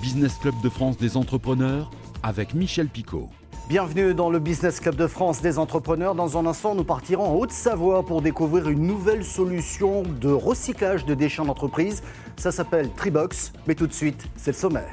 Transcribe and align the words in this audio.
Business 0.00 0.38
Club 0.38 0.54
de 0.62 0.70
France 0.70 0.96
des 0.96 1.16
entrepreneurs 1.18 1.90
avec 2.22 2.54
Michel 2.54 2.88
Picot. 2.88 3.28
Bienvenue 3.68 4.14
dans 4.14 4.30
le 4.30 4.38
Business 4.38 4.80
Club 4.80 4.96
de 4.96 5.06
France 5.06 5.42
des 5.42 5.58
entrepreneurs. 5.58 6.14
Dans 6.14 6.38
un 6.38 6.46
instant, 6.46 6.74
nous 6.74 6.84
partirons 6.84 7.28
en 7.28 7.34
Haute-Savoie 7.34 8.04
pour 8.04 8.22
découvrir 8.22 8.70
une 8.70 8.86
nouvelle 8.86 9.24
solution 9.24 10.02
de 10.02 10.30
recyclage 10.30 11.04
de 11.04 11.14
déchets 11.14 11.42
en 11.42 11.48
entreprise. 11.48 12.02
Ça 12.36 12.50
s'appelle 12.50 12.90
Tribox, 12.94 13.52
mais 13.66 13.74
tout 13.74 13.86
de 13.86 13.92
suite, 13.92 14.26
c'est 14.36 14.52
le 14.52 14.56
sommaire. 14.56 14.90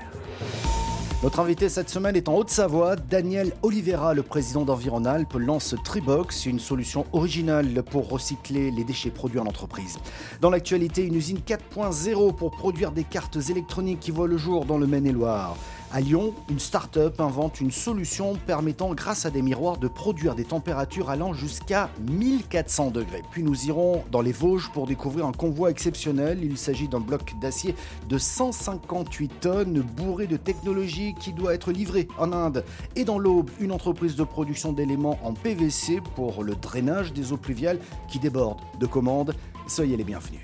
Notre 1.24 1.40
invité 1.40 1.68
cette 1.68 1.90
semaine 1.90 2.16
est 2.16 2.30
en 2.30 2.36
Haute-Savoie. 2.36 2.96
Daniel 2.96 3.52
Oliveira, 3.64 4.14
le 4.14 4.22
président 4.22 4.66
d'Environalp, 4.66 5.34
lance 5.34 5.74
Tribox, 5.84 6.46
une 6.46 6.60
solution 6.60 7.08
originale 7.12 7.82
pour 7.82 8.08
recycler 8.08 8.70
les 8.70 8.84
déchets 8.84 9.10
produits 9.10 9.40
en 9.40 9.48
entreprise. 9.48 9.98
Dans 10.42 10.52
l'actualité, 10.52 11.04
une 11.04 11.16
usine 11.16 11.40
4.0 11.40 12.36
pour 12.36 12.52
produire 12.52 12.92
des 12.92 13.04
cartes 13.04 13.40
électroniques 13.50 14.00
qui 14.00 14.12
voit 14.12 14.28
le 14.28 14.38
jour 14.38 14.66
dans 14.66 14.78
le 14.78 14.86
Maine-et-Loire. 14.86 15.58
À 15.94 16.02
Lyon, 16.02 16.34
une 16.50 16.60
start-up 16.60 17.22
invente 17.22 17.62
une 17.62 17.72
solution 17.72 18.36
permettant, 18.46 18.94
grâce 18.94 19.26
à 19.26 19.30
des 19.30 19.42
miroirs, 19.42 19.78
de 19.78 19.88
produire 19.88 20.36
des 20.36 20.44
températures 20.44 21.10
allant 21.10 21.32
jusqu'à 21.32 21.90
1400 22.10 22.92
degrés. 22.92 23.24
Puis 23.32 23.42
nous 23.42 23.68
irons 23.68 24.04
dans 24.12 24.20
les 24.20 24.34
Vosges 24.34 24.70
pour 24.74 24.86
découvrir 24.86 25.26
un 25.26 25.32
convoi 25.32 25.72
exceptionnel. 25.72 26.40
Il 26.44 26.58
s'agit 26.58 26.90
d'un 26.90 27.00
bloc 27.00 27.34
d'acier 27.40 27.74
de 28.10 28.18
158 28.18 29.40
tonnes 29.40 29.80
bourré 29.80 30.28
de 30.28 30.36
technologie 30.36 31.16
qui 31.22 31.32
doit 31.32 31.54
être 31.54 31.72
livré 31.72 32.10
en 32.20 32.34
Inde. 32.34 32.66
Et 32.98 33.06
dans 33.06 33.18
l'Aube, 33.18 33.50
une 33.62 33.72
entreprise 33.72 34.18
de 34.18 34.26
production 34.26 34.74
d'éléments 34.74 35.18
en 35.24 35.34
PVC 35.34 36.02
pour 36.16 36.44
le 36.44 36.56
drainage 36.56 37.14
des 37.14 37.32
eaux 37.32 37.38
pluviales 37.38 37.80
qui 38.10 38.20
déborde 38.20 38.60
de 38.78 38.86
commandes. 38.86 39.34
Soyez 39.68 39.96
les 39.96 40.04
bienvenus. 40.04 40.42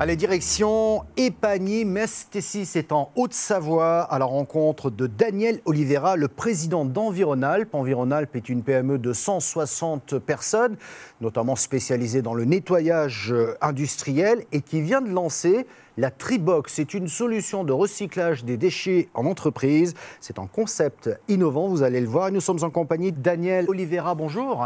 Allez, 0.00 0.14
direction 0.14 1.02
Épagny, 1.16 1.84
Mestécis 1.84 2.66
c'est 2.66 2.92
en 2.92 3.10
Haute-Savoie, 3.16 4.02
à 4.02 4.20
la 4.20 4.26
rencontre 4.26 4.90
de 4.90 5.08
Daniel 5.08 5.60
Oliveira, 5.64 6.14
le 6.14 6.28
président 6.28 6.84
d'Environalp. 6.84 7.74
Environalp 7.74 8.36
est 8.36 8.48
une 8.48 8.62
PME 8.62 8.98
de 8.98 9.12
160 9.12 10.20
personnes, 10.20 10.76
notamment 11.20 11.56
spécialisée 11.56 12.22
dans 12.22 12.34
le 12.34 12.44
nettoyage 12.44 13.34
industriel 13.60 14.44
et 14.52 14.60
qui 14.60 14.82
vient 14.82 15.00
de 15.00 15.10
lancer 15.10 15.66
la 15.96 16.12
Tribox. 16.12 16.74
C'est 16.74 16.94
une 16.94 17.08
solution 17.08 17.64
de 17.64 17.72
recyclage 17.72 18.44
des 18.44 18.56
déchets 18.56 19.08
en 19.14 19.26
entreprise. 19.26 19.94
C'est 20.20 20.38
un 20.38 20.46
concept 20.46 21.10
innovant, 21.26 21.66
vous 21.66 21.82
allez 21.82 22.00
le 22.00 22.06
voir. 22.06 22.30
Nous 22.30 22.40
sommes 22.40 22.62
en 22.62 22.70
compagnie 22.70 23.10
de 23.10 23.20
Daniel 23.20 23.68
Oliveira. 23.68 24.14
Bonjour. 24.14 24.64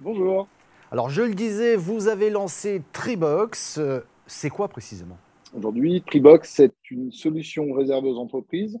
Bonjour. 0.00 0.48
Alors, 0.90 1.10
je 1.10 1.20
le 1.20 1.34
disais, 1.34 1.76
vous 1.76 2.08
avez 2.08 2.30
lancé 2.30 2.80
Tribox. 2.94 3.78
C'est 4.26 4.50
quoi 4.50 4.68
précisément? 4.68 5.18
Aujourd'hui, 5.54 6.02
Tribox, 6.02 6.50
c'est 6.50 6.74
une 6.90 7.12
solution 7.12 7.72
réservée 7.72 8.08
aux 8.08 8.18
entreprises. 8.18 8.78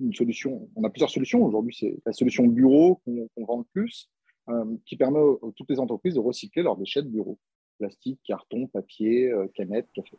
Une 0.00 0.14
solution, 0.14 0.68
on 0.74 0.84
a 0.84 0.90
plusieurs 0.90 1.10
solutions. 1.10 1.44
Aujourd'hui, 1.44 1.76
c'est 1.78 1.94
la 2.06 2.12
solution 2.12 2.46
bureau 2.46 3.00
qu'on 3.04 3.44
vend 3.44 3.58
le 3.58 3.64
plus, 3.72 4.08
euh, 4.48 4.64
qui 4.86 4.96
permet 4.96 5.18
à 5.18 5.50
toutes 5.54 5.70
les 5.70 5.78
entreprises 5.78 6.14
de 6.14 6.20
recycler 6.20 6.62
leurs 6.62 6.76
déchets 6.76 7.02
de 7.02 7.08
bureau. 7.08 7.38
Plastique, 7.78 8.20
carton, 8.24 8.66
papier, 8.68 9.30
euh, 9.30 9.46
canettes, 9.54 9.88
café. 9.94 10.16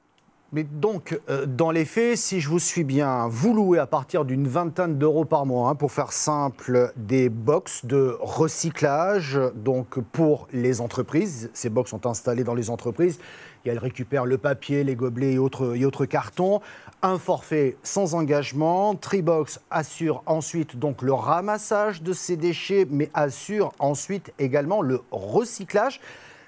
Mais 0.51 0.63
donc, 0.63 1.19
euh, 1.29 1.47
dans 1.47 1.71
les 1.71 1.83
faits, 1.83 2.15
si 2.15 2.39
je 2.39 2.47
vous 2.47 2.59
suis 2.59 2.83
bien, 2.83 3.27
vous 3.27 3.55
louez 3.55 3.79
à 3.79 3.87
partir 3.87 4.23
d'une 4.23 4.47
vingtaine 4.47 4.99
d'euros 4.99 5.25
par 5.25 5.47
mois, 5.47 5.69
hein, 5.69 5.75
pour 5.75 5.91
faire 5.91 6.11
simple, 6.11 6.93
des 6.95 7.27
box 7.29 7.85
de 7.85 8.15
recyclage, 8.19 9.39
donc 9.55 9.99
pour 9.99 10.47
les 10.53 10.79
entreprises. 10.79 11.49
Ces 11.53 11.71
box 11.71 11.89
sont 11.89 12.05
installées 12.05 12.43
dans 12.43 12.53
les 12.53 12.69
entreprises 12.69 13.19
et 13.65 13.69
elles 13.69 13.77
récupèrent 13.77 14.25
le 14.25 14.37
papier, 14.37 14.83
les 14.83 14.95
gobelets 14.95 15.33
et 15.33 15.37
autres, 15.37 15.75
et 15.75 15.85
autres 15.85 16.05
cartons. 16.05 16.61
Un 17.01 17.17
forfait 17.17 17.77
sans 17.83 18.15
engagement. 18.15 18.95
Tribox 18.95 19.61
assure 19.69 20.23
ensuite 20.25 20.77
donc 20.77 21.01
le 21.01 21.13
ramassage 21.13 22.01
de 22.01 22.13
ces 22.13 22.37
déchets, 22.37 22.85
mais 22.89 23.09
assure 23.13 23.73
ensuite 23.79 24.33
également 24.39 24.81
le 24.81 25.01
recyclage. 25.11 25.99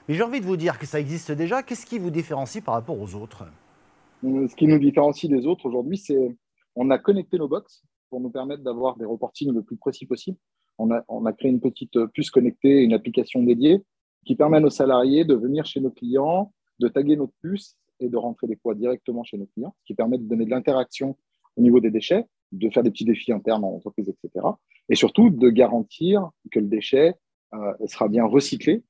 Mais 0.08 0.16
j'ai 0.16 0.24
envie 0.24 0.40
de 0.40 0.46
vous 0.46 0.58
dire 0.58 0.78
que 0.78 0.86
ça 0.86 1.00
existe 1.00 1.32
déjà. 1.32 1.64
Qu'est-ce 1.64 1.86
qui 1.86 1.98
vous 1.98 2.12
différencie 2.12 2.64
par 2.64 2.76
rapport 2.76 3.00
aux 3.00 3.16
autres? 3.16 3.46
Euh, 4.24 4.48
ce 4.48 4.56
qui 4.56 4.68
nous 4.68 4.80
différencie 4.80 5.30
des 5.30 5.46
autres 5.46 5.66
aujourd'hui, 5.66 5.98
c'est 5.98 6.36
on 6.76 6.90
a 6.92 6.98
connecté 6.98 7.38
nos 7.38 7.48
box 7.48 7.84
pour 8.10 8.20
nous 8.20 8.30
permettre 8.30 8.64
d'avoir 8.64 8.98
des 8.98 9.06
reportings 9.06 9.54
le 9.54 9.64
plus 9.64 9.78
précis 9.78 10.06
possible. 10.06 10.38
On 10.78 10.92
a, 10.92 11.04
on 11.08 11.26
a 11.26 11.34
créé 11.34 11.50
une 11.50 11.62
petite 11.62 11.98
puce 12.14 12.30
connectée, 12.30 12.84
une 12.84 12.94
application 12.94 13.42
dédiée 13.42 13.82
qui 14.26 14.36
permet 14.36 14.58
à 14.58 14.60
nos 14.60 14.70
salariés 14.70 15.24
de 15.24 15.36
venir 15.36 15.66
chez 15.66 15.80
nos 15.80 15.92
clients, 15.92 16.52
de 16.80 16.88
taguer 16.88 17.16
notre 17.16 17.34
puce 17.42 17.78
et 18.00 18.10
de 18.10 18.18
rentrer 18.18 18.48
des 18.48 18.56
poids 18.56 18.76
directement 18.76 19.24
chez 19.24 19.38
nos 19.38 19.46
clients, 19.48 19.76
ce 19.80 19.86
qui 19.86 19.94
permet 19.96 20.18
de 20.18 20.24
donner 20.24 20.46
de 20.46 20.50
l'interaction 20.50 21.18
au 21.56 21.62
niveau 21.62 21.80
des 21.80 21.92
déchets, 21.92 22.26
de 22.52 22.70
faire 22.70 22.84
des 22.84 22.92
petits 22.92 23.06
défis 23.06 23.32
internes 23.32 23.64
en 23.64 23.76
entreprise, 23.76 24.10
etc. 24.10 24.46
Et 24.90 24.96
surtout 24.96 25.30
de 25.30 25.50
garantir 25.50 26.30
que 26.52 26.60
le 26.60 26.68
déchet 26.68 27.16
euh, 27.54 27.74
sera 27.88 28.08
bien 28.08 28.26
recyclé 28.26 28.84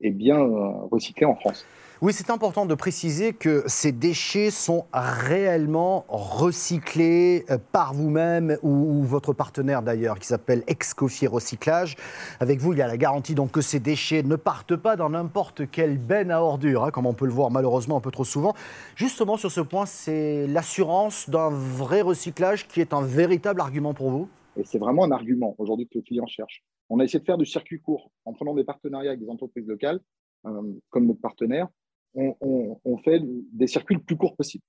et 0.00 0.10
bien 0.10 0.38
euh, 0.38 0.70
recyclé 0.90 1.26
en 1.26 1.34
France. 1.34 1.64
Oui, 2.02 2.12
c'est 2.12 2.28
important 2.28 2.66
de 2.66 2.74
préciser 2.74 3.32
que 3.32 3.62
ces 3.66 3.90
déchets 3.90 4.50
sont 4.50 4.84
réellement 4.92 6.04
recyclés 6.08 7.46
euh, 7.48 7.56
par 7.72 7.94
vous-même 7.94 8.58
ou, 8.62 9.02
votre 9.02 9.32
partenaire 9.32 9.80
d'ailleurs, 9.80 10.18
qui 10.18 10.26
s'appelle 10.26 10.62
Excoffier 10.66 11.26
Recyclage. 11.26 11.96
Avec 12.38 12.60
vous, 12.60 12.74
il 12.74 12.80
y 12.80 12.82
a 12.82 12.86
la 12.86 12.98
garantie 12.98 13.34
donc 13.34 13.50
que 13.52 13.62
ces 13.62 13.80
déchets 13.80 14.22
ne 14.22 14.36
partent 14.36 14.76
pas 14.76 14.96
dans 14.96 15.08
n'importe 15.08 15.70
quelle 15.70 15.96
benne 15.96 16.30
à 16.30 16.42
ordures, 16.42 16.84
hein, 16.84 16.90
comme 16.90 17.06
on 17.06 17.14
peut 17.14 17.24
le 17.24 17.32
voir 17.32 17.50
malheureusement 17.50 17.96
un 17.96 18.02
peu 18.02 18.10
trop 18.10 18.24
souvent. 18.24 18.52
Justement, 18.94 19.38
sur 19.38 19.50
ce 19.50 19.62
point, 19.62 19.86
c'est 19.86 20.46
l'assurance 20.48 21.30
d'un 21.30 21.48
vrai 21.48 22.02
recyclage 22.02 22.68
qui 22.68 22.82
est 22.82 22.92
un 22.92 23.00
véritable 23.00 23.62
argument 23.62 23.94
pour 23.94 24.10
vous? 24.10 24.28
Et 24.58 24.64
c'est 24.64 24.78
vraiment 24.78 25.04
un 25.04 25.12
argument 25.12 25.54
aujourd'hui 25.56 25.86
que 25.86 25.96
le 25.96 26.02
client 26.02 26.26
cherche. 26.26 26.62
On 26.90 27.00
a 27.00 27.04
essayé 27.04 27.20
de 27.20 27.24
faire 27.24 27.38
du 27.38 27.46
circuit 27.46 27.80
court 27.80 28.10
en 28.26 28.34
prenant 28.34 28.54
des 28.54 28.64
partenariats 28.64 29.12
avec 29.12 29.22
des 29.22 29.30
entreprises 29.30 29.66
locales, 29.66 30.00
euh, 30.44 30.60
comme 30.90 31.06
notre 31.06 31.22
partenaire, 31.22 31.68
on, 32.16 32.98
fait 32.98 33.20
des 33.52 33.66
circuits 33.66 33.96
le 33.96 34.02
plus 34.02 34.16
courts 34.16 34.36
possible. 34.36 34.64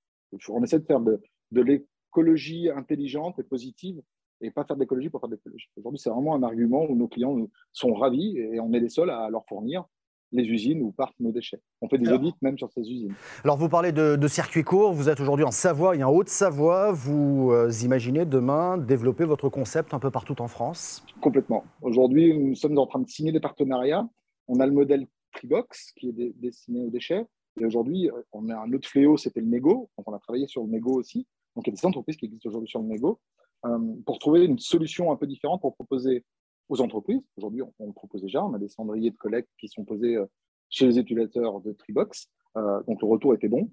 On 0.48 0.62
essaie 0.62 0.78
de 0.78 0.84
faire 0.84 1.00
de, 1.00 1.20
l'écologie 1.52 2.70
intelligente 2.70 3.38
et 3.38 3.42
positive 3.42 4.00
et 4.40 4.50
pas 4.50 4.64
faire 4.64 4.76
d'écologie 4.76 5.08
pour 5.08 5.20
faire 5.20 5.28
d'écologie. 5.28 5.68
Aujourd'hui, 5.76 5.98
c'est 5.98 6.10
vraiment 6.10 6.34
un 6.34 6.42
argument 6.42 6.84
où 6.88 6.94
nos 6.94 7.08
clients 7.08 7.36
sont 7.72 7.94
ravis 7.94 8.38
et 8.38 8.60
on 8.60 8.72
est 8.72 8.80
les 8.80 8.88
seuls 8.88 9.10
à 9.10 9.28
leur 9.30 9.44
fournir 9.46 9.84
les 10.32 10.44
usines 10.44 10.82
où 10.82 10.92
partent 10.92 11.18
nos 11.20 11.32
déchets. 11.32 11.60
On 11.80 11.88
fait 11.88 11.98
des 11.98 12.10
audits 12.10 12.34
même 12.42 12.58
sur 12.58 12.70
ces 12.70 12.80
usines. 12.80 13.14
Alors, 13.44 13.56
vous 13.56 13.68
parlez 13.68 13.92
de, 13.92 14.16
de 14.16 14.28
circuits 14.28 14.64
courts. 14.64 14.92
Vous 14.92 15.08
êtes 15.08 15.20
aujourd'hui 15.20 15.44
en 15.44 15.50
Savoie 15.50 15.96
et 15.96 16.04
en 16.04 16.12
Haute-Savoie. 16.12 16.92
Vous 16.92 17.50
euh, 17.52 17.70
imaginez 17.82 18.24
demain 18.26 18.78
développer 18.78 19.24
votre 19.24 19.48
concept 19.48 19.94
un 19.94 19.98
peu 19.98 20.10
partout 20.10 20.40
en 20.42 20.48
France? 20.48 21.04
Complètement. 21.20 21.64
Aujourd'hui, 21.82 22.36
nous 22.38 22.54
sommes 22.54 22.78
en 22.78 22.86
train 22.86 23.00
de 23.00 23.08
signer 23.08 23.32
des 23.32 23.40
partenariats. 23.40 24.08
On 24.48 24.60
a 24.60 24.66
le 24.66 24.72
modèle 24.72 25.06
Tribox 25.32 25.92
qui 25.92 26.08
est 26.08 26.32
destiné 26.40 26.84
aux 26.84 26.90
déchets. 26.90 27.24
Et 27.60 27.64
aujourd'hui, 27.64 28.10
euh, 28.10 28.22
on 28.32 28.48
a 28.50 28.56
un 28.56 28.72
autre 28.72 28.88
fléau, 28.88 29.16
c'était 29.16 29.40
le 29.40 29.46
mégot. 29.46 29.90
Donc, 29.96 30.08
on 30.08 30.14
a 30.14 30.18
travaillé 30.18 30.46
sur 30.46 30.62
le 30.62 30.68
mégot 30.68 30.94
aussi. 30.94 31.26
Donc, 31.56 31.66
il 31.66 31.70
y 31.70 31.72
a 31.72 31.76
des 31.76 31.86
entreprises 31.86 32.16
qui 32.16 32.26
existent 32.26 32.48
aujourd'hui 32.48 32.68
sur 32.68 32.80
le 32.80 32.86
mégot 32.86 33.18
euh, 33.66 33.78
pour 34.06 34.18
trouver 34.18 34.44
une 34.44 34.58
solution 34.58 35.10
un 35.10 35.16
peu 35.16 35.26
différente 35.26 35.60
pour 35.60 35.74
proposer 35.74 36.24
aux 36.68 36.80
entreprises. 36.80 37.20
Aujourd'hui, 37.36 37.62
on, 37.78 37.86
le 37.86 37.92
propose 37.92 38.22
déjà. 38.22 38.44
On 38.44 38.54
a 38.54 38.58
des 38.58 38.68
cendriers 38.68 39.10
de 39.10 39.16
collecte 39.16 39.48
qui 39.58 39.68
sont 39.68 39.84
posés 39.84 40.16
euh, 40.16 40.26
chez 40.70 40.86
les 40.86 40.98
utilisateurs 40.98 41.60
de 41.60 41.72
Tribox. 41.72 42.28
donc, 42.54 43.00
le 43.00 43.06
retour 43.06 43.34
était 43.34 43.48
bon. 43.48 43.70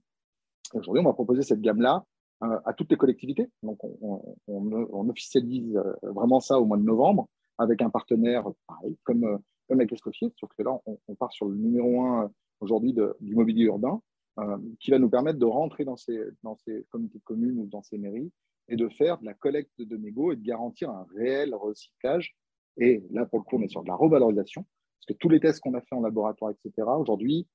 Aujourd'hui, 0.73 1.01
on 1.01 1.05
va 1.05 1.13
proposer 1.13 1.41
cette 1.41 1.59
gamme-là 1.59 2.05
à 2.39 2.73
toutes 2.73 2.89
les 2.89 2.95
collectivités. 2.95 3.49
Donc, 3.63 3.79
on, 3.83 5.09
officialise 5.09 5.77
vraiment 6.03 6.39
ça 6.39 6.57
au 6.57 6.65
mois 6.65 6.77
de 6.77 6.83
novembre 6.83 7.27
avec 7.57 7.81
un 7.81 7.89
partenaire 7.89 8.45
pareil, 8.65 8.97
comme, 9.03 9.39
comme 9.67 9.79
avec 9.79 9.91
Escoffier, 9.91 10.31
sauf 10.39 10.49
que 10.57 10.63
là, 10.63 10.79
on, 10.85 11.15
part 11.15 11.33
sur 11.33 11.47
le 11.47 11.55
numéro 11.55 12.01
un 12.01 12.31
aujourd'hui 12.59 12.95
du 13.19 13.35
mobilier 13.35 13.65
urbain, 13.65 14.01
euh, 14.39 14.57
qui 14.79 14.91
va 14.91 14.99
nous 14.99 15.09
permettre 15.09 15.39
de 15.39 15.45
rentrer 15.45 15.85
dans 15.85 15.95
ces, 15.95 16.19
dans 16.43 16.57
de 16.65 17.19
communes 17.23 17.59
ou 17.59 17.67
dans 17.67 17.81
ces 17.81 17.97
mairies 17.97 18.31
et 18.67 18.75
de 18.75 18.89
faire 18.89 19.17
de 19.19 19.25
la 19.25 19.33
collecte 19.33 19.79
de 19.79 19.97
mégots 19.97 20.33
et 20.33 20.35
de 20.35 20.43
garantir 20.43 20.89
un 20.89 21.05
réel 21.15 21.53
recyclage. 21.55 22.35
Et 22.77 23.03
là, 23.11 23.25
pour 23.25 23.39
le 23.39 23.45
coup, 23.45 23.57
on 23.57 23.61
est 23.61 23.69
sur 23.69 23.83
de 23.83 23.87
la 23.87 23.95
revalorisation, 23.95 24.63
parce 24.63 25.05
que 25.07 25.13
tous 25.13 25.29
les 25.29 25.39
tests 25.39 25.61
qu'on 25.61 25.73
a 25.75 25.81
fait 25.81 25.95
en 25.95 26.01
laboratoire, 26.01 26.51
etc., 26.51 26.87
aujourd'hui, 26.97 27.47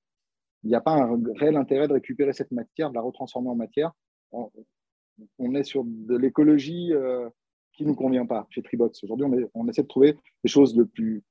il 0.62 0.69
n'y 0.69 0.75
a 0.75 0.81
pas 0.81 0.93
un 0.93 1.20
réel 1.37 1.56
intérêt 1.56 1.88
de 1.88 1.93
récupérer 1.93 2.32
cette 2.32 2.53
matière, 2.53 2.91
de 2.91 2.94
la 2.94 3.00
retransformer 3.00 3.49
en 3.49 3.56
matière. 3.56 3.93
On, 4.32 5.55
est 5.55 5.64
sur 5.64 5.85
de 5.85 6.17
l'écologie 6.17 6.93
euh, 6.93 7.29
qui 7.73 7.82
ne 7.82 7.88
nous 7.88 7.94
convient 7.94 8.26
pas 8.26 8.46
chez 8.50 8.62
Tribox. 8.62 9.03
Aujourd'hui, 9.05 9.26
on, 9.55 9.69
essaie 9.69 9.82
de 9.82 9.88
trouver 9.88 10.17
des 10.44 10.49
choses 10.49 10.76
le 10.76 10.87
plus 10.87 11.23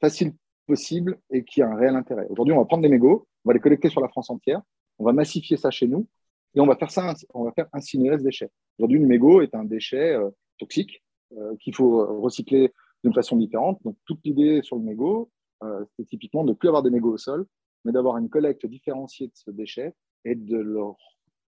faciles 0.00 0.32
possible 0.70 1.18
et 1.30 1.42
qui 1.42 1.62
a 1.62 1.68
un 1.68 1.74
réel 1.74 1.96
intérêt. 1.96 2.26
Aujourd'hui, 2.30 2.54
on 2.54 2.58
va 2.58 2.64
prendre 2.64 2.84
des 2.84 2.88
mégots, 2.88 3.26
on 3.44 3.48
va 3.50 3.54
les 3.54 3.60
collecter 3.60 3.88
sur 3.88 4.00
la 4.00 4.08
France 4.08 4.30
entière, 4.30 4.62
on 5.00 5.04
va 5.04 5.12
massifier 5.12 5.56
ça 5.56 5.70
chez 5.72 5.88
nous 5.88 6.06
et 6.54 6.60
on 6.60 6.66
va 6.66 6.76
faire 6.76 6.92
ça, 6.92 7.12
on 7.34 7.42
va 7.42 7.52
faire 7.52 7.66
incinérer 7.72 8.18
ce 8.18 8.22
déchet. 8.22 8.50
Aujourd'hui, 8.78 8.98
une 8.98 9.08
mégot 9.08 9.40
est 9.42 9.52
un 9.56 9.64
déchet 9.64 10.14
euh, 10.14 10.30
toxique 10.58 11.02
euh, 11.36 11.56
qu'il 11.60 11.74
faut 11.74 12.20
recycler 12.20 12.72
d'une 13.02 13.12
façon 13.12 13.36
différente. 13.36 13.80
Donc, 13.82 13.96
toute 14.04 14.20
l'idée 14.24 14.60
sur 14.62 14.76
le 14.76 14.82
mégot, 14.82 15.28
euh, 15.64 15.84
c'est 15.96 16.06
typiquement 16.06 16.44
de 16.44 16.50
ne 16.50 16.54
plus 16.54 16.68
avoir 16.68 16.84
des 16.84 16.90
mégots 16.90 17.14
au 17.14 17.18
sol, 17.18 17.46
mais 17.84 17.90
d'avoir 17.90 18.16
une 18.18 18.28
collecte 18.28 18.64
différenciée 18.66 19.26
de 19.26 19.32
ce 19.34 19.50
déchet 19.50 19.92
et 20.24 20.36
de 20.36 20.56
le 20.56 20.82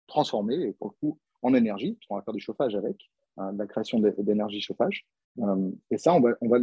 transformer 0.07 0.75
en 1.43 1.55
énergie, 1.55 1.93
puisqu'on 1.93 2.17
va 2.17 2.23
faire 2.23 2.33
du 2.33 2.41
chauffage 2.41 2.75
avec, 2.77 3.11
hein, 3.37 3.53
la 3.59 3.67
création 3.67 4.01
d'énergie 4.19 4.63
chauffage. 4.63 5.05
Et 5.91 5.99
ça, 5.99 6.15
on 6.15 6.21
va, 6.21 6.31
on 6.41 6.49
va 6.49 6.59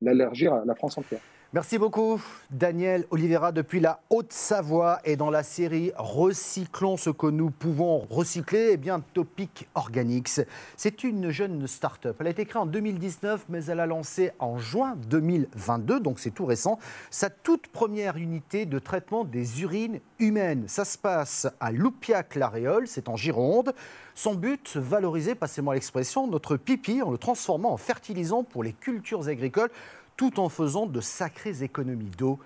l'élargir 0.00 0.52
à 0.52 0.64
la 0.64 0.74
France 0.74 0.98
entière. 0.98 1.20
Merci 1.56 1.78
beaucoup, 1.78 2.20
Daniel 2.50 3.06
Oliveira, 3.10 3.50
depuis 3.50 3.80
la 3.80 4.02
Haute-Savoie 4.10 5.00
et 5.06 5.16
dans 5.16 5.30
la 5.30 5.42
série 5.42 5.90
Recyclons 5.96 6.98
ce 6.98 7.08
que 7.08 7.28
nous 7.28 7.48
pouvons 7.48 8.06
recycler. 8.10 8.72
Eh 8.72 8.76
bien, 8.76 9.00
Topic 9.14 9.66
Organics, 9.74 10.42
c'est 10.76 11.02
une 11.02 11.30
jeune 11.30 11.66
start-up. 11.66 12.14
Elle 12.20 12.26
a 12.26 12.30
été 12.30 12.44
créée 12.44 12.60
en 12.60 12.66
2019, 12.66 13.46
mais 13.48 13.64
elle 13.64 13.80
a 13.80 13.86
lancé 13.86 14.32
en 14.38 14.58
juin 14.58 14.96
2022, 15.08 15.98
donc 15.98 16.18
c'est 16.18 16.30
tout 16.30 16.44
récent, 16.44 16.78
sa 17.08 17.30
toute 17.30 17.68
première 17.68 18.18
unité 18.18 18.66
de 18.66 18.78
traitement 18.78 19.24
des 19.24 19.62
urines 19.62 20.00
humaines. 20.18 20.64
Ça 20.66 20.84
se 20.84 20.98
passe 20.98 21.46
à 21.58 21.72
Loupiac-la-Réole, 21.72 22.86
c'est 22.86 23.08
en 23.08 23.16
Gironde. 23.16 23.72
Son 24.14 24.34
but, 24.34 24.76
valoriser, 24.76 25.34
passez-moi 25.34 25.74
l'expression, 25.74 26.26
notre 26.26 26.56
pipi 26.56 27.00
en 27.00 27.10
le 27.10 27.18
transformant 27.18 27.72
en 27.72 27.76
fertilisant 27.78 28.44
pour 28.44 28.62
les 28.62 28.72
cultures 28.72 29.28
agricoles 29.28 29.70
tout 30.16 30.40
en 30.40 30.48
faisant 30.48 30.86
de 30.86 31.00
sacrées 31.00 31.62
économies 31.62 32.10
d'eau. 32.16 32.38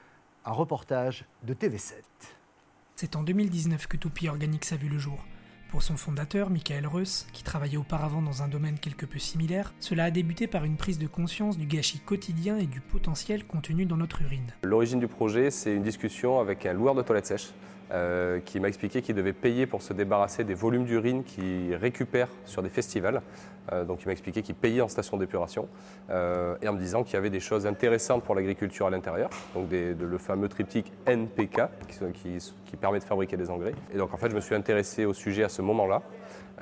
Un 0.45 0.53
reportage 0.53 1.27
de 1.45 1.55
TV7. 1.55 1.93
C'est 2.97 3.15
en 3.15 3.23
2019 3.23 3.87
que 3.87 3.97
Toupie 3.97 4.29
Organics 4.29 4.73
a 4.73 4.77
vu 4.77 4.89
le 4.89 4.99
jour. 4.99 5.25
Pour 5.71 5.83
son 5.83 5.97
fondateur, 5.97 6.51
Michael 6.51 6.87
Reuss, 6.87 7.27
qui 7.33 7.45
travaillait 7.45 7.77
auparavant 7.77 8.23
dans 8.23 8.43
un 8.43 8.49
domaine 8.49 8.79
quelque 8.79 9.07
peu 9.07 9.21
similaire, 9.21 9.73
cela 9.79 10.05
a 10.05 10.11
débuté 10.11 10.49
par 10.49 10.65
une 10.65 10.77
prise 10.77 10.99
de 10.99 11.07
conscience 11.07 11.59
du 11.59 11.67
gâchis 11.67 12.01
quotidien 12.01 12.59
et 12.59 12.67
du 12.67 12.81
potentiel 12.81 13.47
contenu 13.47 13.87
dans 13.87 13.99
notre 13.99 14.23
urine. 14.23 14.53
L'origine 14.65 14.99
du 14.99 15.07
projet, 15.07 15.51
c'est 15.51 15.73
une 15.75 15.85
discussion 15.85 16.41
avec 16.41 16.67
un 16.67 16.73
loueur 16.73 16.95
de 16.95 17.03
toilettes 17.03 17.27
sèches 17.27 17.53
euh, 17.93 18.39
qui 18.39 18.61
m'a 18.61 18.69
expliqué 18.69 19.03
qu'il 19.03 19.17
devait 19.17 19.33
payer 19.33 19.67
pour 19.67 19.83
se 19.83 19.93
débarrasser 19.93 20.45
des 20.45 20.55
volumes 20.55 20.85
d'urine 20.85 21.25
qu'il 21.25 21.75
récupère 21.75 22.29
sur 22.45 22.63
des 22.63 22.69
festivals. 22.69 23.21
Euh, 23.73 23.85
donc 23.85 24.03
il 24.03 24.07
m'a 24.07 24.13
expliqué 24.13 24.43
qu'il 24.43 24.55
payait 24.55 24.81
en 24.81 24.87
station 24.87 25.17
d'épuration 25.17 25.69
euh, 26.09 26.55
et 26.63 26.69
en 26.69 26.73
me 26.73 26.79
disant 26.79 27.03
qu'il 27.03 27.15
y 27.15 27.17
avait 27.17 27.31
des 27.31 27.41
choses 27.41 27.67
intéressantes 27.67 28.23
pour 28.23 28.37
l'agriculture 28.37 28.87
à 28.87 28.91
l'intérieur, 28.91 29.29
donc 29.55 29.71
le 29.73 30.19
fameux 30.19 30.49
triptyque 30.49 30.93
NPK 31.07 31.63
qui, 32.15 32.77
permet 32.77 33.01
de 33.01 33.05
fabriquer 33.05 33.37
des 33.37 33.51
engrais. 33.51 33.75
Et 33.93 33.99
donc 33.99 34.15
en 34.15 34.17
fait 34.17 34.31
je 34.31 34.37
me 34.37 34.41
suis 34.41 34.55
intéressé 34.55 35.05
au 35.05 35.13
sujet 35.13 35.43
à 35.43 35.49
ce 35.49 35.61
moment-là 35.63 36.03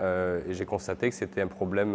et 0.00 0.54
j'ai 0.54 0.64
constaté 0.64 1.10
que 1.10 1.14
c'était 1.14 1.42
un 1.42 1.46
problème 1.46 1.94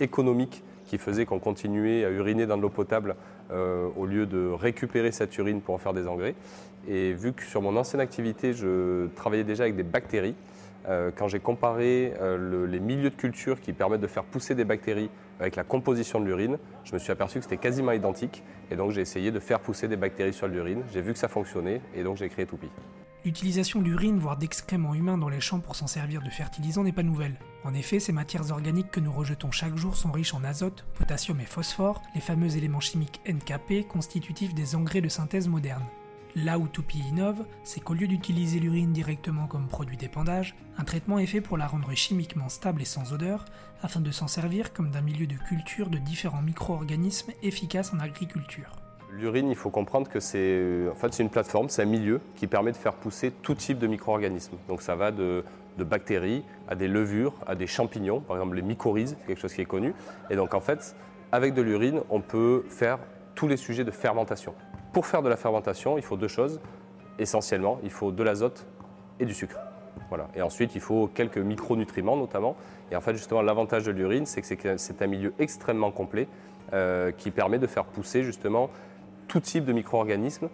économique 0.00 0.64
qui 0.92 0.98
faisait 0.98 1.24
qu'on 1.24 1.38
continuait 1.38 2.04
à 2.04 2.10
uriner 2.10 2.44
dans 2.44 2.58
de 2.58 2.62
l'eau 2.62 2.68
potable 2.68 3.16
au 3.50 4.04
lieu 4.04 4.26
de 4.26 4.50
récupérer 4.50 5.10
cette 5.10 5.36
urine 5.38 5.62
pour 5.62 5.74
en 5.74 5.78
faire 5.78 5.94
des 5.94 6.06
engrais. 6.06 6.34
Et 6.86 7.14
vu 7.14 7.32
que 7.32 7.42
sur 7.42 7.62
mon 7.62 7.76
ancienne 7.76 8.00
activité, 8.00 8.52
je 8.52 9.06
travaillais 9.14 9.44
déjà 9.44 9.64
avec 9.64 9.74
des 9.74 9.82
bactéries, 9.82 10.34
euh, 10.88 11.10
quand 11.14 11.28
j'ai 11.28 11.38
comparé 11.38 12.12
euh, 12.20 12.66
les 12.66 12.80
milieux 12.80 13.10
de 13.10 13.14
culture 13.14 13.60
qui 13.60 13.72
permettent 13.72 14.00
de 14.00 14.06
faire 14.06 14.24
pousser 14.24 14.54
des 14.54 14.64
bactéries 14.64 15.10
avec 15.38 15.56
la 15.56 15.64
composition 15.64 16.20
de 16.20 16.26
l'urine, 16.26 16.58
je 16.84 16.92
me 16.92 16.98
suis 16.98 17.12
aperçu 17.12 17.38
que 17.38 17.44
c'était 17.44 17.56
quasiment 17.56 17.92
identique. 17.92 18.42
Et 18.70 18.76
donc 18.76 18.90
j'ai 18.90 19.00
essayé 19.00 19.30
de 19.30 19.40
faire 19.40 19.60
pousser 19.60 19.88
des 19.88 19.96
bactéries 19.96 20.32
sur 20.32 20.48
l'urine. 20.48 20.82
J'ai 20.92 21.00
vu 21.00 21.12
que 21.12 21.18
ça 21.18 21.28
fonctionnait 21.28 21.80
et 21.94 22.02
donc 22.02 22.16
j'ai 22.16 22.28
créé 22.28 22.46
Toupie. 22.46 22.70
L'utilisation 23.24 23.80
d'urine, 23.80 24.18
voire 24.18 24.36
d'excréments 24.36 24.94
humains 24.94 25.16
dans 25.16 25.28
les 25.28 25.40
champs 25.40 25.60
pour 25.60 25.76
s'en 25.76 25.86
servir 25.86 26.22
de 26.22 26.30
fertilisant 26.30 26.82
n'est 26.82 26.90
pas 26.90 27.04
nouvelle. 27.04 27.38
En 27.62 27.72
effet, 27.72 28.00
ces 28.00 28.10
matières 28.10 28.50
organiques 28.50 28.90
que 28.90 28.98
nous 28.98 29.12
rejetons 29.12 29.52
chaque 29.52 29.76
jour 29.76 29.96
sont 29.96 30.10
riches 30.10 30.34
en 30.34 30.42
azote, 30.42 30.84
potassium 30.98 31.40
et 31.40 31.46
phosphore, 31.46 32.02
les 32.16 32.20
fameux 32.20 32.56
éléments 32.56 32.80
chimiques 32.80 33.20
NKP 33.28 33.86
constitutifs 33.86 34.54
des 34.54 34.74
engrais 34.74 35.00
de 35.00 35.08
synthèse 35.08 35.46
modernes. 35.46 35.86
Là 36.34 36.58
où 36.58 36.66
Toupie 36.66 36.98
innove, 36.98 37.44
c'est 37.62 37.78
qu'au 37.78 37.94
lieu 37.94 38.08
d'utiliser 38.08 38.58
l'urine 38.58 38.92
directement 38.92 39.46
comme 39.46 39.68
produit 39.68 39.96
d'épandage, 39.96 40.56
un 40.76 40.84
traitement 40.84 41.20
est 41.20 41.26
fait 41.26 41.42
pour 41.42 41.58
la 41.58 41.68
rendre 41.68 41.94
chimiquement 41.94 42.48
stable 42.48 42.82
et 42.82 42.86
sans 42.86 43.12
odeur, 43.12 43.44
afin 43.82 44.00
de 44.00 44.10
s'en 44.10 44.26
servir 44.26 44.72
comme 44.72 44.90
d'un 44.90 45.02
milieu 45.02 45.28
de 45.28 45.36
culture 45.36 45.90
de 45.90 45.98
différents 45.98 46.42
micro-organismes 46.42 47.32
efficaces 47.42 47.92
en 47.92 48.00
agriculture. 48.00 48.81
L'urine, 49.14 49.50
il 49.50 49.56
faut 49.56 49.68
comprendre 49.68 50.08
que 50.08 50.20
c'est 50.20 50.88
en 50.90 50.94
fait, 50.94 51.18
une 51.18 51.28
plateforme, 51.28 51.68
c'est 51.68 51.82
un 51.82 51.86
milieu 51.86 52.20
qui 52.34 52.46
permet 52.46 52.72
de 52.72 52.76
faire 52.76 52.94
pousser 52.94 53.30
tout 53.30 53.54
type 53.54 53.78
de 53.78 53.86
micro-organismes. 53.86 54.56
Donc 54.68 54.80
ça 54.80 54.94
va 54.94 55.10
de, 55.10 55.44
de, 55.76 55.84
bactéries 55.84 56.44
à 56.66 56.74
des 56.74 56.88
levures, 56.88 57.34
à 57.46 57.54
des 57.54 57.66
champignons, 57.66 58.20
par 58.20 58.36
exemple 58.36 58.56
les 58.56 58.62
mycorhizes, 58.62 59.18
quelque 59.26 59.40
chose 59.40 59.52
qui 59.52 59.60
est 59.60 59.66
connu. 59.66 59.92
Et 60.30 60.36
donc 60.36 60.54
en 60.54 60.60
fait, 60.60 60.96
avec 61.30 61.52
de 61.52 61.60
l'urine, 61.60 62.00
on 62.08 62.22
peut 62.22 62.64
faire 62.70 62.98
tous 63.34 63.48
les 63.48 63.58
sujets 63.58 63.84
de 63.84 63.90
fermentation. 63.90 64.54
Pour 64.94 65.06
faire 65.06 65.22
de 65.22 65.28
la 65.28 65.36
fermentation, 65.36 65.98
il 65.98 66.04
faut 66.04 66.16
deux 66.16 66.28
choses. 66.28 66.60
Essentiellement, 67.18 67.80
il 67.82 67.90
faut 67.90 68.12
de 68.12 68.22
l'azote 68.22 68.66
et 69.20 69.26
du 69.26 69.34
sucre. 69.34 69.58
Voilà. 70.08 70.28
Et 70.34 70.40
ensuite, 70.40 70.74
il 70.74 70.80
faut 70.80 71.06
quelques 71.06 71.38
micronutriments 71.38 72.16
notamment. 72.16 72.56
Et 72.90 72.96
en 72.96 73.00
fait, 73.02 73.14
justement, 73.14 73.42
l'avantage 73.42 73.84
de 73.84 73.90
l'urine, 73.90 74.24
c'est 74.24 74.40
que 74.40 74.76
c'est 74.78 75.02
un 75.02 75.06
milieu 75.06 75.34
extrêmement 75.38 75.90
complet 75.90 76.28
euh, 76.72 77.12
qui 77.12 77.30
permet 77.30 77.58
de 77.58 77.66
faire 77.66 77.84
pousser 77.84 78.22
justement 78.22 78.70
tout 79.28 79.40
type 79.40 79.64
de 79.64 79.72
micro-organismes. 79.72 80.48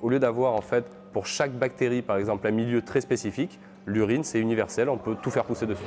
Au 0.00 0.08
lieu 0.08 0.18
d'avoir 0.18 0.54
en 0.54 0.60
fait 0.60 0.84
pour 1.12 1.26
chaque 1.26 1.52
bactérie, 1.52 2.02
par 2.02 2.16
exemple, 2.16 2.46
un 2.46 2.52
milieu 2.52 2.82
très 2.82 3.00
spécifique, 3.00 3.58
l'urine, 3.86 4.24
c'est 4.24 4.40
universel, 4.40 4.88
on 4.88 4.98
peut 4.98 5.16
tout 5.20 5.30
faire 5.30 5.44
pousser 5.44 5.66
dessus. 5.66 5.84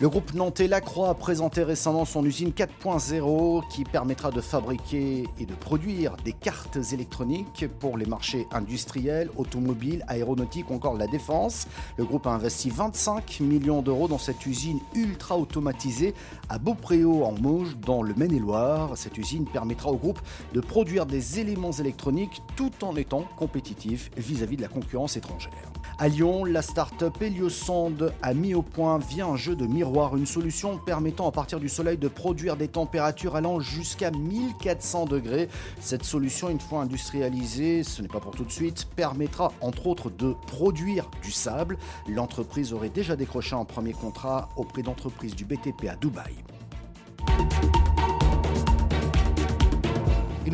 Le 0.00 0.08
groupe 0.08 0.34
nantais 0.34 0.66
Lacroix 0.66 1.10
a 1.10 1.14
présenté 1.14 1.62
récemment 1.62 2.04
son 2.04 2.24
usine 2.24 2.50
4.0 2.50 3.62
qui 3.68 3.84
permettra 3.84 4.32
de 4.32 4.40
fabriquer 4.40 5.22
et 5.38 5.46
de 5.46 5.54
produire 5.54 6.16
des 6.24 6.32
cartes 6.32 6.78
électroniques 6.92 7.66
pour 7.78 7.96
les 7.96 8.04
marchés 8.04 8.48
industriels, 8.50 9.30
automobiles, 9.36 10.04
aéronautiques 10.08 10.68
ou 10.70 10.74
encore 10.74 10.94
la 10.94 11.06
défense. 11.06 11.68
Le 11.96 12.04
groupe 12.04 12.26
a 12.26 12.30
investi 12.30 12.70
25 12.70 13.38
millions 13.38 13.82
d'euros 13.82 14.08
dans 14.08 14.18
cette 14.18 14.44
usine 14.46 14.80
ultra 14.96 15.38
automatisée 15.38 16.12
à 16.48 16.58
Beaupréau 16.58 17.22
en 17.22 17.32
Mauge 17.40 17.76
dans 17.76 18.02
le 18.02 18.14
Maine-et-Loire. 18.14 18.96
Cette 18.96 19.16
usine 19.16 19.44
permettra 19.44 19.90
au 19.90 19.96
groupe 19.96 20.20
de 20.54 20.60
produire 20.60 21.06
des 21.06 21.38
éléments 21.38 21.70
électroniques 21.70 22.42
tout 22.56 22.72
en 22.84 22.96
étant 22.96 23.26
compétitif 23.36 24.10
vis-à-vis 24.16 24.56
de 24.56 24.62
la 24.62 24.68
concurrence 24.68 25.16
étrangère. 25.16 25.52
À 25.98 26.08
Lyon, 26.08 26.44
la 26.44 26.62
start-up 26.62 27.22
Heliosonde 27.22 28.12
a 28.20 28.34
mis 28.34 28.54
au 28.54 28.62
point 28.62 28.98
via 28.98 29.26
un 29.26 29.36
jeu 29.36 29.54
de 29.54 29.64
miroir 29.64 29.83
une 30.16 30.26
solution 30.26 30.78
permettant 30.78 31.28
à 31.28 31.32
partir 31.32 31.60
du 31.60 31.68
soleil 31.68 31.98
de 31.98 32.08
produire 32.08 32.56
des 32.56 32.68
températures 32.68 33.36
allant 33.36 33.60
jusqu'à 33.60 34.10
1400 34.10 35.04
degrés. 35.06 35.48
Cette 35.80 36.04
solution, 36.04 36.48
une 36.48 36.60
fois 36.60 36.80
industrialisée, 36.80 37.82
ce 37.82 38.00
n'est 38.00 38.08
pas 38.08 38.20
pour 38.20 38.32
tout 38.32 38.44
de 38.44 38.52
suite, 38.52 38.86
permettra 38.96 39.52
entre 39.60 39.86
autres 39.86 40.10
de 40.10 40.34
produire 40.46 41.10
du 41.22 41.30
sable. 41.30 41.76
L'entreprise 42.08 42.72
aurait 42.72 42.88
déjà 42.88 43.14
décroché 43.16 43.54
un 43.54 43.64
premier 43.64 43.92
contrat 43.92 44.48
auprès 44.56 44.82
d'entreprises 44.82 45.34
du 45.34 45.44
BTP 45.44 45.88
à 45.88 45.96
Dubaï. 45.96 46.53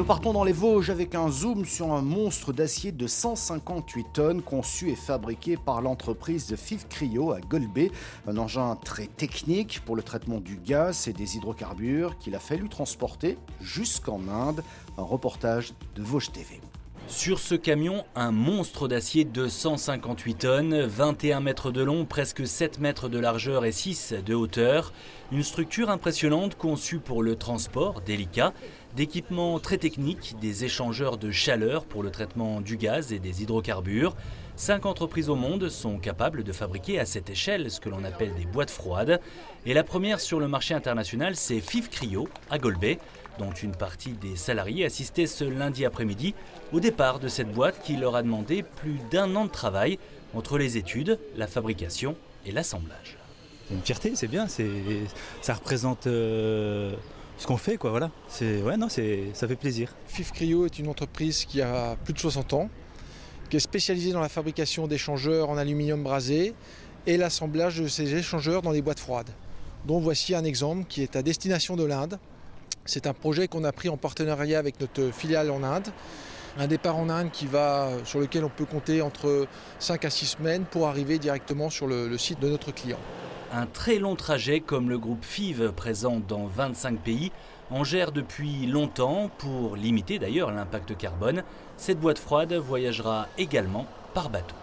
Nous 0.00 0.06
partons 0.06 0.32
dans 0.32 0.44
les 0.44 0.52
Vosges 0.52 0.88
avec 0.88 1.14
un 1.14 1.30
zoom 1.30 1.66
sur 1.66 1.92
un 1.92 2.00
monstre 2.00 2.54
d'acier 2.54 2.90
de 2.90 3.06
158 3.06 4.06
tonnes 4.14 4.40
conçu 4.40 4.88
et 4.88 4.96
fabriqué 4.96 5.58
par 5.58 5.82
l'entreprise 5.82 6.46
de 6.46 6.56
Fif 6.56 6.88
Cryo 6.88 7.32
à 7.32 7.40
Golbet. 7.40 7.90
Un 8.26 8.38
engin 8.38 8.76
très 8.82 9.08
technique 9.08 9.82
pour 9.84 9.96
le 9.96 10.02
traitement 10.02 10.40
du 10.40 10.56
gaz 10.56 11.06
et 11.06 11.12
des 11.12 11.36
hydrocarbures 11.36 12.16
qu'il 12.16 12.34
a 12.34 12.38
fallu 12.38 12.70
transporter 12.70 13.36
jusqu'en 13.60 14.26
Inde. 14.26 14.64
Un 14.96 15.02
reportage 15.02 15.74
de 15.94 16.02
Vosges 16.02 16.32
TV. 16.32 16.62
Sur 17.10 17.40
ce 17.40 17.56
camion, 17.56 18.04
un 18.14 18.30
monstre 18.30 18.86
d'acier 18.86 19.24
de 19.24 19.48
158 19.48 20.34
tonnes, 20.36 20.80
21 20.82 21.40
mètres 21.40 21.72
de 21.72 21.82
long, 21.82 22.04
presque 22.04 22.46
7 22.46 22.78
mètres 22.78 23.08
de 23.08 23.18
largeur 23.18 23.64
et 23.64 23.72
6 23.72 24.14
de 24.24 24.32
hauteur. 24.32 24.92
Une 25.32 25.42
structure 25.42 25.90
impressionnante 25.90 26.56
conçue 26.56 27.00
pour 27.00 27.24
le 27.24 27.34
transport 27.34 28.00
délicat 28.00 28.54
d'équipements 28.96 29.58
très 29.58 29.78
techniques, 29.78 30.36
des 30.40 30.64
échangeurs 30.64 31.16
de 31.16 31.30
chaleur 31.30 31.84
pour 31.84 32.02
le 32.02 32.10
traitement 32.10 32.60
du 32.60 32.76
gaz 32.76 33.12
et 33.12 33.18
des 33.18 33.42
hydrocarbures. 33.42 34.14
Cinq 34.56 34.84
entreprises 34.84 35.30
au 35.30 35.36
monde 35.36 35.68
sont 35.68 35.98
capables 35.98 36.44
de 36.44 36.52
fabriquer 36.52 36.98
à 36.98 37.06
cette 37.06 37.30
échelle 37.30 37.70
ce 37.70 37.80
que 37.80 37.88
l'on 37.88 38.04
appelle 38.04 38.34
des 38.34 38.44
boîtes 38.44 38.70
froides. 38.70 39.20
Et 39.64 39.72
la 39.72 39.84
première 39.84 40.20
sur 40.20 40.38
le 40.38 40.48
marché 40.48 40.74
international, 40.74 41.36
c'est 41.36 41.60
FIF 41.60 41.88
Cryo 41.88 42.28
à 42.50 42.58
Golbet, 42.58 42.98
dont 43.38 43.52
une 43.52 43.74
partie 43.74 44.12
des 44.12 44.36
salariés 44.36 44.84
assistaient 44.84 45.26
ce 45.26 45.44
lundi 45.44 45.84
après-midi 45.86 46.34
au 46.72 46.80
départ 46.80 47.20
de 47.20 47.28
cette 47.28 47.50
boîte 47.52 47.82
qui 47.82 47.96
leur 47.96 48.16
a 48.16 48.22
demandé 48.22 48.62
plus 48.62 48.98
d'un 49.10 49.34
an 49.36 49.46
de 49.46 49.50
travail 49.50 49.98
entre 50.34 50.58
les 50.58 50.76
études, 50.76 51.18
la 51.36 51.46
fabrication 51.46 52.16
et 52.44 52.52
l'assemblage. 52.52 53.16
Une 53.70 53.80
fierté, 53.80 54.12
c'est 54.14 54.28
bien, 54.28 54.46
ça 54.48 55.54
représente... 55.54 56.06
Euh, 56.06 56.94
ce 57.40 57.46
qu'on 57.46 57.56
fait, 57.56 57.78
voilà. 57.80 58.10
C'est, 58.28 58.60
ouais, 58.60 58.74
c'est, 58.90 59.30
ça 59.32 59.48
fait 59.48 59.56
plaisir. 59.56 59.94
FIF 60.08 60.30
Cryo 60.32 60.66
est 60.66 60.78
une 60.78 60.88
entreprise 60.88 61.46
qui 61.46 61.62
a 61.62 61.96
plus 62.04 62.12
de 62.12 62.18
60 62.18 62.52
ans, 62.52 62.68
qui 63.48 63.56
est 63.56 63.60
spécialisée 63.60 64.12
dans 64.12 64.20
la 64.20 64.28
fabrication 64.28 64.86
d'échangeurs 64.86 65.48
en 65.48 65.56
aluminium 65.56 66.02
brasé 66.02 66.54
et 67.06 67.16
l'assemblage 67.16 67.80
de 67.80 67.88
ces 67.88 68.14
échangeurs 68.14 68.60
dans 68.60 68.72
des 68.72 68.82
boîtes 68.82 69.00
froides. 69.00 69.30
Donc 69.86 70.02
voici 70.02 70.34
un 70.34 70.44
exemple 70.44 70.84
qui 70.86 71.02
est 71.02 71.16
à 71.16 71.22
destination 71.22 71.76
de 71.76 71.84
l'Inde. 71.84 72.18
C'est 72.84 73.06
un 73.06 73.14
projet 73.14 73.48
qu'on 73.48 73.64
a 73.64 73.72
pris 73.72 73.88
en 73.88 73.96
partenariat 73.96 74.58
avec 74.58 74.78
notre 74.78 75.10
filiale 75.10 75.50
en 75.50 75.62
Inde 75.62 75.88
Un 76.58 76.66
départ 76.66 76.98
en 76.98 77.08
Inde 77.08 77.30
qui 77.30 77.46
va, 77.46 77.88
sur 78.04 78.20
lequel 78.20 78.44
on 78.44 78.50
peut 78.50 78.66
compter 78.66 79.00
entre 79.00 79.46
5 79.78 80.04
à 80.04 80.10
6 80.10 80.26
semaines 80.26 80.64
pour 80.70 80.88
arriver 80.88 81.18
directement 81.18 81.70
sur 81.70 81.86
le 81.86 82.18
site 82.18 82.38
de 82.38 82.50
notre 82.50 82.70
client. 82.70 83.00
Un 83.52 83.66
très 83.66 83.98
long 83.98 84.14
trajet 84.14 84.60
comme 84.60 84.88
le 84.88 84.96
groupe 84.96 85.24
FIV 85.24 85.72
présent 85.72 86.20
dans 86.28 86.46
25 86.46 87.00
pays 87.00 87.32
en 87.70 87.82
gère 87.82 88.12
depuis 88.12 88.64
longtemps 88.66 89.28
pour 89.38 89.74
limiter 89.74 90.20
d'ailleurs 90.20 90.52
l'impact 90.52 90.96
carbone. 90.96 91.42
Cette 91.76 91.98
boîte 91.98 92.20
froide 92.20 92.52
voyagera 92.52 93.26
également 93.38 93.86
par 94.14 94.30
bateau. 94.30 94.54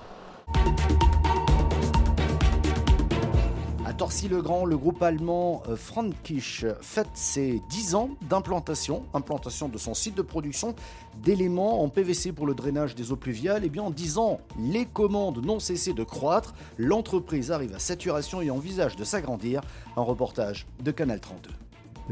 Torcy-le-Grand, 3.98 4.66
le 4.66 4.78
groupe 4.78 5.02
allemand 5.02 5.64
euh, 5.68 5.76
Frankisch 5.76 6.66
fête 6.82 7.10
ses 7.16 7.62
10 7.70 7.96
ans 7.96 8.10
d'implantation, 8.30 9.04
implantation 9.16 9.70
de 9.70 9.80
son 9.80 9.96
site 9.96 10.16
de 10.16 10.22
production 10.22 10.76
d'éléments 11.24 11.82
en 11.82 11.90
PVC 11.90 12.32
pour 12.32 12.46
le 12.46 12.54
drainage 12.54 12.94
des 12.94 13.12
eaux 13.12 13.16
pluviales. 13.16 13.66
Et 13.66 13.70
bien 13.70 13.82
en 13.82 13.90
10 13.90 14.20
ans, 14.20 14.40
les 14.60 14.86
commandes 14.86 15.44
n'ont 15.44 15.60
cessé 15.60 15.94
de 15.94 16.04
croître, 16.04 16.54
l'entreprise 16.78 17.52
arrive 17.52 17.74
à 17.74 17.80
saturation 17.80 18.40
et 18.40 18.52
envisage 18.52 18.96
de 18.96 19.04
s'agrandir. 19.04 19.62
Un 19.96 20.04
reportage 20.04 20.68
de 20.84 20.92
Canal 20.92 21.20
32. 21.20 21.50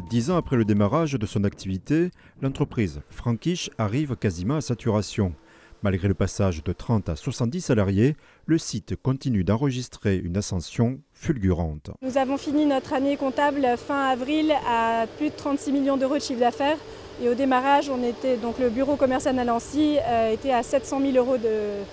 Dix 0.10 0.32
ans 0.32 0.38
après 0.38 0.58
le 0.58 0.66
démarrage 0.66 1.14
de 1.14 1.26
son 1.26 1.44
activité, 1.44 2.10
l'entreprise 2.42 3.02
Frankish 3.12 3.70
arrive 3.78 4.16
quasiment 4.16 4.56
à 4.56 4.62
saturation. 4.62 5.34
Malgré 5.86 6.08
le 6.08 6.16
passage 6.16 6.64
de 6.64 6.74
30 6.74 7.10
à 7.10 7.16
70 7.16 7.62
salariés, 7.62 8.16
le 8.48 8.58
site 8.58 8.96
continue 8.96 9.44
d'enregistrer 9.44 10.18
une 10.18 10.36
ascension 10.36 11.00
fulgurante. 11.14 11.92
Nous 12.02 12.18
avons 12.18 12.38
fini 12.38 12.66
notre 12.66 12.94
année 12.94 13.18
comptable 13.18 13.68
fin 13.78 14.08
avril 14.08 14.52
à 14.68 15.06
plus 15.20 15.30
de 15.30 15.36
36 15.36 15.72
millions 15.72 15.96
d'euros 15.96 16.16
de 16.16 16.22
chiffre 16.22 16.40
d'affaires. 16.40 16.80
Et 17.22 17.30
au 17.30 17.36
démarrage, 17.36 17.92
on 17.92 18.02
était, 18.02 18.36
donc 18.38 18.58
le 18.58 18.72
bureau 18.72 18.96
commercial 18.96 19.38
à 19.38 19.46
Nancy 19.46 19.98
euh, 20.00 20.34
était 20.34 20.52
à 20.52 20.64
700 20.64 21.02
000 21.02 21.18
euros 21.18 21.38
de, 21.38 21.84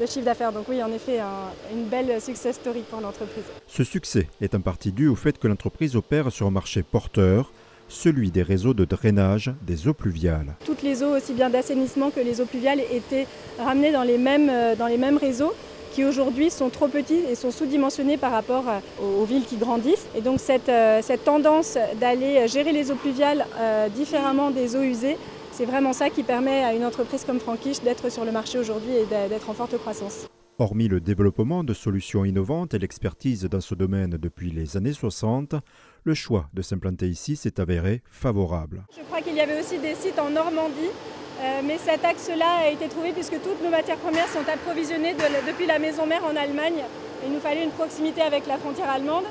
de 0.00 0.06
chiffre 0.06 0.24
d'affaires. 0.24 0.50
Donc 0.50 0.68
oui, 0.68 0.82
en 0.82 0.90
effet, 0.90 1.20
un, 1.20 1.52
une 1.72 1.84
belle 1.84 2.20
success 2.20 2.56
story 2.56 2.82
pour 2.90 3.00
l'entreprise. 3.00 3.44
Ce 3.68 3.84
succès 3.84 4.26
est 4.40 4.56
en 4.56 4.60
partie 4.60 4.90
dû 4.90 5.06
au 5.06 5.14
fait 5.14 5.38
que 5.38 5.46
l'entreprise 5.46 5.94
opère 5.94 6.32
sur 6.32 6.48
un 6.48 6.50
marché 6.50 6.82
porteur, 6.82 7.52
celui 7.88 8.30
des 8.30 8.42
réseaux 8.42 8.74
de 8.74 8.84
drainage 8.84 9.52
des 9.62 9.88
eaux 9.88 9.94
pluviales. 9.94 10.54
Toutes 10.64 10.82
les 10.82 11.02
eaux, 11.02 11.16
aussi 11.16 11.32
bien 11.32 11.50
d'assainissement 11.50 12.10
que 12.10 12.20
les 12.20 12.40
eaux 12.40 12.46
pluviales, 12.46 12.80
étaient 12.92 13.26
ramenées 13.58 13.92
dans 13.92 14.02
les 14.02 14.18
mêmes, 14.18 14.50
euh, 14.50 15.18
réseaux 15.20 15.52
qui 15.92 16.04
aujourd'hui 16.04 16.50
sont 16.50 16.70
trop 16.70 16.88
petits 16.88 17.20
et 17.30 17.36
sont 17.36 17.52
sous-dimensionnés 17.52 18.16
par 18.16 18.32
rapport 18.32 18.64
aux, 19.00 19.22
aux, 19.22 19.24
villes 19.24 19.44
qui 19.44 19.56
grandissent. 19.56 20.06
Et 20.16 20.20
donc 20.20 20.40
cette, 20.40 20.68
euh, 20.68 21.00
tendance 21.24 21.78
d'aller 22.00 22.48
gérer 22.48 22.72
les 22.72 22.90
eaux 22.90 22.96
pluviales 22.96 23.46
euh, 23.58 23.88
différemment 23.88 24.50
des 24.50 24.74
eaux 24.74 24.82
usées, 24.82 25.16
c'est 25.52 25.66
vraiment 25.66 25.92
ça 25.92 26.10
qui 26.10 26.24
permet 26.24 26.64
à 26.64 26.74
une 26.74 26.84
entreprise 26.84 27.24
comme 27.24 27.38
Frankish 27.38 27.80
d'être 27.80 28.10
sur 28.10 28.24
le 28.24 28.32
marché 28.32 28.58
aujourd'hui 28.58 28.90
et 28.90 29.06
d'être 29.28 29.48
en 29.48 29.54
forte 29.54 29.78
croissance. 29.78 30.26
Hormis 30.60 30.86
le 30.86 31.00
développement 31.00 31.64
de 31.64 31.74
solutions 31.74 32.24
innovantes 32.24 32.74
et 32.74 32.78
l'expertise 32.78 33.42
dans 33.42 33.60
ce 33.60 33.74
domaine 33.74 34.10
depuis 34.10 34.52
les 34.52 34.76
années 34.76 34.92
60, 34.92 35.56
le 36.04 36.14
choix 36.14 36.48
de 36.54 36.62
s'implanter 36.62 37.08
ici 37.08 37.34
s'est 37.34 37.58
avéré 37.58 38.02
favorable. 38.08 38.84
Je 38.96 39.02
crois 39.02 39.20
qu'il 39.20 39.34
y 39.34 39.40
avait 39.40 39.58
aussi 39.58 39.78
des 39.80 39.96
sites 39.96 40.16
en 40.20 40.30
Normandie, 40.30 40.92
euh, 41.40 41.60
mais 41.64 41.76
cet 41.78 42.04
axe-là 42.04 42.66
a 42.66 42.68
été 42.68 42.86
trouvé 42.86 43.10
puisque 43.10 43.42
toutes 43.42 43.64
nos 43.64 43.70
matières 43.70 43.96
premières 43.96 44.28
sont 44.28 44.48
approvisionnées 44.48 45.14
de, 45.14 45.50
depuis 45.50 45.66
la 45.66 45.80
maison 45.80 46.06
mère 46.06 46.24
en 46.24 46.36
Allemagne. 46.36 46.84
Il 47.26 47.32
nous 47.32 47.40
fallait 47.40 47.64
une 47.64 47.72
proximité 47.72 48.20
avec 48.20 48.46
la 48.46 48.56
frontière 48.56 48.90
allemande 48.90 49.24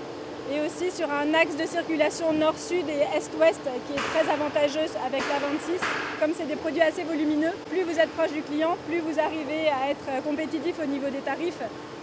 et 0.52 0.60
aussi 0.66 0.92
sur 0.92 1.10
un 1.10 1.34
axe 1.34 1.56
de 1.56 1.66
circulation 1.66 2.34
nord-sud 2.34 2.86
et 2.90 3.04
est-ouest 3.18 3.62
qui 3.88 3.94
est 3.94 4.06
très 4.14 4.32
avantageux 4.32 4.90
avec 5.06 5.22
la 5.30 5.40
26. 5.40 5.80
Comme 6.20 6.32
c'est 6.36 6.48
des 6.48 6.56
produits 6.56 6.82
assez 6.82 7.04
volumineux, 7.04 7.52
plus 7.70 7.84
vous 7.84 7.98
êtes 8.00 8.10
proche 8.12 8.34
du 8.34 8.42
client, 8.42 8.76
plus 8.88 9.00
vous 9.00 9.20
arrivez 9.20 9.68
à 9.70 9.90
être 9.92 10.24
compétitif 10.24 10.76
au 10.82 10.86
niveau 10.86 11.10
des 11.10 11.20
tarifs. 11.20 11.62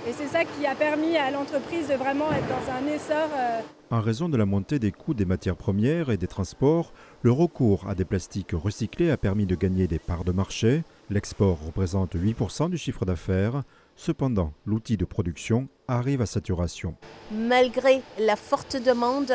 Et 0.09 0.12
c'est 0.12 0.26
ça 0.28 0.44
qui 0.44 0.66
a 0.66 0.75
permis 0.75 1.16
à 1.16 1.30
l'entreprise 1.30 1.88
de 1.88 1.94
vraiment 1.94 2.30
être 2.32 2.49
dans 2.49 2.73
un 2.73 2.94
essor. 2.94 3.28
euh, 3.37 3.61
En 3.90 4.00
raison 4.00 4.28
de 4.30 4.37
la 4.38 4.47
montée 4.47 4.78
des 4.78 4.92
coûts 4.92 5.12
des 5.14 5.26
matières 5.26 5.56
premières 5.56 6.11
et 6.11 6.16
des 6.16 6.26
transports, 6.26 6.92
le 7.23 7.32
recours 7.32 7.87
à 7.88 7.94
des 7.94 8.06
plastiques 8.06 8.52
recyclés 8.52 9.11
a 9.11 9.18
permis 9.18 9.44
de 9.44 9.54
gagner 9.56 9.87
des 9.87 9.99
parts 9.99 10.25
de 10.25 10.32
marché. 10.32 10.82
L'export 11.10 11.58
représente 11.66 12.14
8% 12.14 12.70
du 12.70 12.78
chiffre 12.78 13.04
d'affaires. 13.04 13.62
Cependant, 13.96 14.52
l'outil 14.64 14.96
de 14.96 15.04
production 15.04 15.66
arrive 15.88 16.20
à 16.22 16.26
saturation. 16.26 16.94
Malgré 17.32 18.00
la 18.20 18.36
forte 18.36 18.76
demande, 18.76 19.32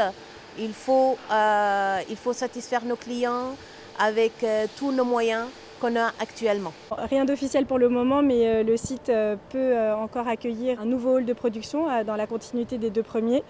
il 0.58 0.72
faut, 0.72 1.18
euh, 1.34 2.00
il 2.10 2.16
faut 2.16 2.32
satisfaire 2.32 2.86
nos 2.86 2.96
clients 2.96 3.58
avec 4.00 4.32
euh, 4.44 4.68
tous 4.78 4.94
nos 4.94 5.04
moyens 5.04 5.48
qu'on 5.82 5.98
a 5.98 6.14
actuellement. 6.22 6.72
Rien 6.92 7.26
d'officiel 7.26 7.66
pour 7.66 7.78
le 7.78 7.90
moment, 7.90 8.22
mais 8.22 8.48
euh, 8.48 8.64
le 8.64 8.78
site 8.78 9.10
euh, 9.10 9.36
peut 9.50 9.58
euh, 9.76 9.98
encore 9.98 10.30
accueillir 10.30 10.80
un 10.80 10.86
nouveau 10.86 11.18
hall 11.18 11.26
de 11.26 11.34
production 11.34 11.90
euh, 11.90 12.06
dans 12.06 12.16
la 12.16 12.26
continuité 12.26 12.78
des 12.78 12.90
deux 12.90 13.04
premiers. 13.04 13.44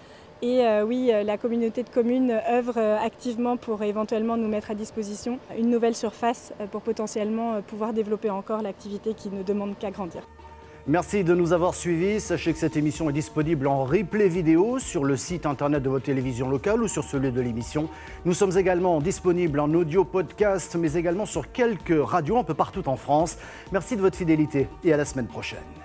Et 0.46 0.64
euh, 0.64 0.86
oui, 0.86 1.10
euh, 1.12 1.24
la 1.24 1.40
communauté 1.40 1.82
de 1.82 1.90
communes 1.90 2.30
œuvre 2.30 2.76
euh, 2.78 3.00
activement 3.00 3.58
pour 3.58 3.82
éventuellement 3.82 4.38
nous 4.38 4.48
mettre 4.48 4.70
à 4.70 4.76
disposition 4.76 5.40
une 5.58 5.72
nouvelle 5.72 5.96
surface 5.96 6.54
pour 6.72 6.84
potentiellement 6.84 7.64
pouvoir 7.64 7.94
développer 7.94 8.30
encore 8.30 8.62
l'activité 8.62 9.16
qui 9.16 9.32
ne 9.32 9.42
demande 9.42 9.76
qu'à 9.80 9.90
grandir. 9.90 10.22
Merci 10.86 11.24
de 11.24 11.34
nous 11.34 11.52
avoir 11.52 11.74
suivis. 11.74 12.20
Sachez 12.20 12.54
que 12.54 12.60
cette 12.60 12.78
émission 12.78 13.10
est 13.10 13.14
disponible 13.14 13.66
en 13.66 13.86
replay 13.86 14.28
vidéo 14.28 14.78
sur 14.78 15.04
le 15.04 15.18
site 15.18 15.48
internet 15.48 15.82
de 15.82 15.90
votre 15.90 16.06
télévision 16.06 16.48
locale 16.48 16.84
ou 16.84 16.88
sur 16.88 17.04
celui 17.04 17.32
de 17.32 17.42
l'émission. 17.42 17.90
Nous 18.24 18.36
sommes 18.36 18.56
également 18.56 19.02
disponibles 19.02 19.60
en 19.60 19.74
audio 19.74 20.06
podcast, 20.06 20.76
mais 20.80 20.94
également 20.94 21.26
sur 21.26 21.52
quelques 21.54 22.08
radios 22.08 22.38
un 22.38 22.44
peu 22.44 22.54
partout 22.54 22.88
en 22.88 22.98
France. 22.98 23.40
Merci 23.72 23.96
de 23.96 24.02
votre 24.02 24.16
fidélité 24.16 24.68
et 24.84 24.94
à 24.94 24.98
la 24.98 25.06
semaine 25.06 25.26
prochaine. 25.26 25.85